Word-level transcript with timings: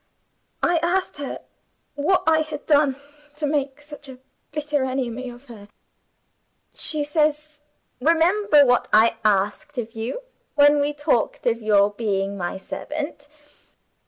I 0.63 0.77
asked 0.81 1.17
her 1.19 1.41
what 1.93 2.23
I 2.25 2.41
had 2.41 2.65
done 2.65 2.99
to 3.35 3.45
make 3.45 3.83
such 3.83 4.09
a 4.09 4.17
bitter 4.51 4.83
enemy 4.83 5.29
of 5.29 5.45
her. 5.45 5.67
She 6.73 7.03
says, 7.03 7.59
'Remember 8.01 8.65
what 8.65 8.87
I 8.91 9.17
asked 9.23 9.77
of 9.77 9.93
you 9.93 10.23
when 10.55 10.79
we 10.79 10.91
talked 10.91 11.45
of 11.45 11.61
your 11.61 11.91
being 11.91 12.35
my 12.35 12.57
servant. 12.57 13.27